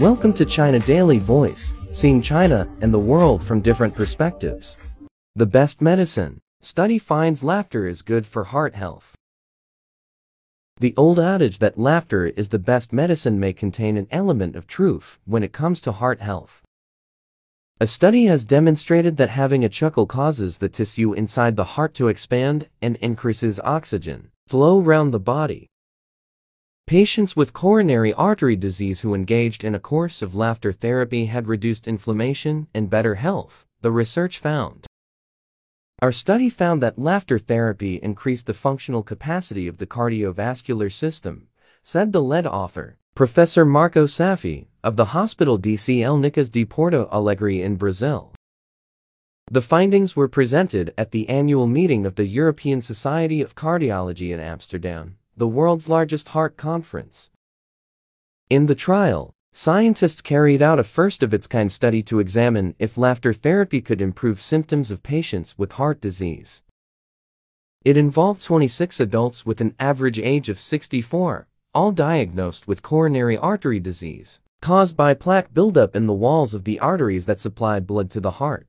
Welcome 0.00 0.32
to 0.34 0.44
China 0.44 0.78
Daily 0.78 1.18
Voice, 1.18 1.74
seeing 1.90 2.22
China 2.22 2.68
and 2.80 2.94
the 2.94 3.00
world 3.00 3.42
from 3.42 3.60
different 3.60 3.96
perspectives. 3.96 4.76
The 5.34 5.44
best 5.44 5.82
medicine. 5.82 6.38
Study 6.60 7.00
finds 7.00 7.42
laughter 7.42 7.84
is 7.84 8.02
good 8.02 8.24
for 8.24 8.44
heart 8.44 8.76
health. 8.76 9.16
The 10.78 10.94
old 10.96 11.18
adage 11.18 11.58
that 11.58 11.80
laughter 11.80 12.26
is 12.26 12.50
the 12.50 12.60
best 12.60 12.92
medicine 12.92 13.40
may 13.40 13.52
contain 13.52 13.96
an 13.96 14.06
element 14.12 14.54
of 14.54 14.68
truth 14.68 15.18
when 15.24 15.42
it 15.42 15.52
comes 15.52 15.80
to 15.80 15.90
heart 15.90 16.20
health. 16.20 16.62
A 17.80 17.86
study 17.88 18.26
has 18.26 18.44
demonstrated 18.44 19.16
that 19.16 19.30
having 19.30 19.64
a 19.64 19.68
chuckle 19.68 20.06
causes 20.06 20.58
the 20.58 20.68
tissue 20.68 21.12
inside 21.12 21.56
the 21.56 21.74
heart 21.74 21.94
to 21.94 22.06
expand 22.06 22.68
and 22.80 22.94
increases 22.98 23.58
oxygen 23.64 24.30
flow 24.46 24.80
around 24.80 25.10
the 25.10 25.18
body. 25.18 25.67
Patients 26.88 27.36
with 27.36 27.52
coronary 27.52 28.14
artery 28.14 28.56
disease 28.56 29.02
who 29.02 29.12
engaged 29.12 29.62
in 29.62 29.74
a 29.74 29.78
course 29.78 30.22
of 30.22 30.34
laughter 30.34 30.72
therapy 30.72 31.26
had 31.26 31.46
reduced 31.46 31.86
inflammation 31.86 32.66
and 32.72 32.88
better 32.88 33.16
health, 33.16 33.66
the 33.82 33.90
research 33.90 34.38
found. 34.38 34.86
Our 36.00 36.12
study 36.12 36.48
found 36.48 36.82
that 36.82 36.98
laughter 36.98 37.38
therapy 37.38 37.96
increased 38.02 38.46
the 38.46 38.54
functional 38.54 39.02
capacity 39.02 39.68
of 39.68 39.76
the 39.76 39.86
cardiovascular 39.86 40.90
system, 40.90 41.48
said 41.82 42.14
the 42.14 42.22
lead 42.22 42.46
author, 42.46 42.96
Professor 43.14 43.66
Marco 43.66 44.06
Saffi, 44.06 44.68
of 44.82 44.96
the 44.96 45.12
Hospital 45.12 45.58
de 45.58 45.74
Clínicas 45.74 46.50
de 46.50 46.64
Porto 46.64 47.06
Alegre 47.12 47.62
in 47.62 47.76
Brazil. 47.76 48.32
The 49.50 49.60
findings 49.60 50.16
were 50.16 50.26
presented 50.26 50.94
at 50.96 51.10
the 51.10 51.28
annual 51.28 51.66
meeting 51.66 52.06
of 52.06 52.14
the 52.14 52.24
European 52.24 52.80
Society 52.80 53.42
of 53.42 53.54
Cardiology 53.54 54.32
in 54.32 54.40
Amsterdam 54.40 55.18
the 55.38 55.46
world's 55.46 55.88
largest 55.88 56.28
heart 56.28 56.56
conference. 56.56 57.30
In 58.50 58.66
the 58.66 58.74
trial, 58.74 59.34
scientists 59.52 60.20
carried 60.20 60.60
out 60.60 60.80
a 60.80 60.84
first-of-its-kind 60.84 61.70
study 61.70 62.02
to 62.02 62.18
examine 62.18 62.74
if 62.78 62.98
laughter 62.98 63.32
therapy 63.32 63.80
could 63.80 64.00
improve 64.00 64.40
symptoms 64.40 64.90
of 64.90 65.04
patients 65.04 65.56
with 65.56 65.72
heart 65.72 66.00
disease. 66.00 66.62
It 67.84 67.96
involved 67.96 68.42
26 68.42 68.98
adults 68.98 69.46
with 69.46 69.60
an 69.60 69.76
average 69.78 70.18
age 70.18 70.48
of 70.48 70.58
64, 70.58 71.46
all 71.72 71.92
diagnosed 71.92 72.66
with 72.66 72.82
coronary 72.82 73.38
artery 73.38 73.78
disease, 73.78 74.40
caused 74.60 74.96
by 74.96 75.14
plaque 75.14 75.54
buildup 75.54 75.94
in 75.94 76.06
the 76.06 76.12
walls 76.12 76.52
of 76.52 76.64
the 76.64 76.80
arteries 76.80 77.26
that 77.26 77.38
supply 77.38 77.78
blood 77.78 78.10
to 78.10 78.20
the 78.20 78.32
heart. 78.32 78.66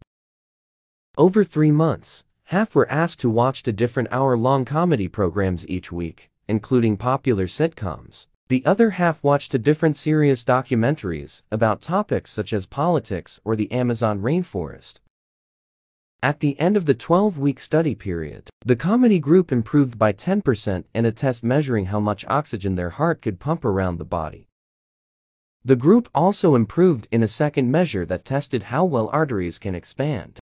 Over 1.18 1.44
three 1.44 1.72
months, 1.72 2.24
half 2.44 2.76
were 2.76 2.90
asked 2.92 3.20
to 3.22 3.30
watch 3.30 3.64
two 3.64 3.72
different 3.72 4.10
hour-long 4.12 4.66
comedy 4.66 5.08
programs 5.08 5.68
each 5.68 5.92
week, 5.92 6.30
including 6.50 6.98
popular 6.98 7.46
sitcoms. 7.46 8.28
The 8.50 8.66
other 8.66 8.90
half 8.92 9.24
watched 9.24 9.54
a 9.54 9.60
different 9.60 9.96
serious 9.96 10.44
documentaries 10.44 11.44
about 11.52 11.82
topics 11.84 12.32
such 12.32 12.52
as 12.52 12.66
politics 12.66 13.40
or 13.46 13.56
the 13.56 13.72
Amazon 13.72 14.22
rainforest. 14.22 14.96
At 16.24 16.40
the 16.40 16.60
end 16.60 16.76
of 16.76 16.88
the 16.88 16.96
12-week 16.96 17.60
study 17.60 17.94
period, 17.94 18.50
the 18.66 18.76
comedy 18.76 19.20
group 19.20 19.52
improved 19.52 20.00
by 20.00 20.12
10% 20.12 20.84
in 20.94 21.06
a 21.06 21.12
test 21.12 21.44
measuring 21.44 21.86
how 21.86 22.00
much 22.00 22.26
oxygen 22.28 22.76
their 22.76 22.90
heart 22.90 23.22
could 23.22 23.40
pump 23.40 23.64
around 23.64 23.98
the 24.00 24.04
body. 24.04 24.48
The 25.64 25.76
group 25.76 26.10
also 26.16 26.56
improved 26.56 27.08
in 27.12 27.22
a 27.22 27.28
second 27.28 27.72
measure 27.72 28.06
that 28.08 28.26
tested 28.26 28.64
how 28.64 28.84
well 28.84 29.10
arteries 29.14 29.60
can 29.60 29.76
expand. 29.76 30.40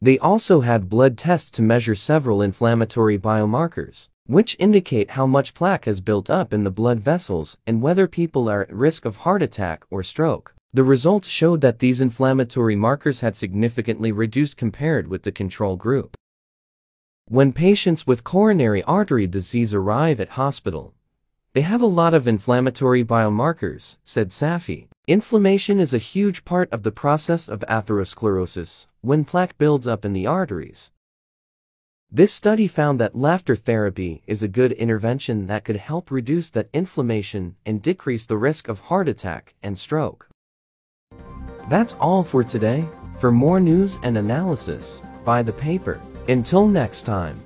They 0.00 0.18
also 0.18 0.62
had 0.62 0.88
blood 0.88 1.18
tests 1.18 1.50
to 1.52 1.62
measure 1.62 1.94
several 1.94 2.40
inflammatory 2.40 3.18
biomarkers, 3.18 4.08
which 4.26 4.56
indicate 4.58 5.10
how 5.10 5.26
much 5.26 5.54
plaque 5.54 5.84
has 5.84 6.00
built 6.00 6.28
up 6.28 6.52
in 6.52 6.64
the 6.64 6.70
blood 6.70 7.00
vessels 7.00 7.56
and 7.66 7.82
whether 7.82 8.06
people 8.06 8.48
are 8.48 8.62
at 8.62 8.72
risk 8.72 9.04
of 9.04 9.18
heart 9.18 9.42
attack 9.42 9.84
or 9.90 10.02
stroke. 10.02 10.54
The 10.72 10.84
results 10.84 11.28
showed 11.28 11.60
that 11.62 11.78
these 11.78 12.00
inflammatory 12.00 12.76
markers 12.76 13.20
had 13.20 13.36
significantly 13.36 14.12
reduced 14.12 14.56
compared 14.56 15.08
with 15.08 15.22
the 15.22 15.32
control 15.32 15.76
group. 15.76 16.16
When 17.28 17.52
patients 17.52 18.06
with 18.06 18.24
coronary 18.24 18.82
artery 18.82 19.26
disease 19.26 19.72
arrive 19.72 20.20
at 20.20 20.30
hospital, 20.30 20.94
they 21.54 21.62
have 21.62 21.80
a 21.80 21.86
lot 21.86 22.12
of 22.12 22.28
inflammatory 22.28 23.02
biomarkers, 23.02 23.96
said 24.04 24.28
Saffi. 24.28 24.88
Inflammation 25.08 25.80
is 25.80 25.94
a 25.94 25.98
huge 25.98 26.44
part 26.44 26.70
of 26.70 26.82
the 26.82 26.92
process 26.92 27.48
of 27.48 27.60
atherosclerosis, 27.60 28.86
when 29.00 29.24
plaque 29.24 29.56
builds 29.56 29.86
up 29.86 30.04
in 30.04 30.12
the 30.12 30.26
arteries. 30.26 30.90
This 32.10 32.32
study 32.32 32.68
found 32.68 33.00
that 33.00 33.16
laughter 33.16 33.56
therapy 33.56 34.22
is 34.28 34.42
a 34.42 34.48
good 34.48 34.70
intervention 34.72 35.48
that 35.48 35.64
could 35.64 35.76
help 35.76 36.10
reduce 36.10 36.50
that 36.50 36.68
inflammation 36.72 37.56
and 37.66 37.82
decrease 37.82 38.26
the 38.26 38.36
risk 38.36 38.68
of 38.68 38.80
heart 38.80 39.08
attack 39.08 39.54
and 39.60 39.76
stroke. 39.76 40.28
That's 41.68 41.94
all 41.94 42.22
for 42.22 42.44
today. 42.44 42.88
For 43.18 43.32
more 43.32 43.58
news 43.58 43.98
and 44.04 44.16
analysis, 44.16 45.02
buy 45.24 45.42
the 45.42 45.52
paper. 45.52 46.00
Until 46.28 46.68
next 46.68 47.02
time. 47.02 47.40